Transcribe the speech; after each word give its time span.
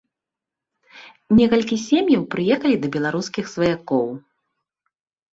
Некалькі 1.39 1.77
сем'яў 1.87 2.23
прыехалі 2.35 2.75
да 2.85 2.91
беларускіх 2.95 3.45
сваякоў. 3.53 4.09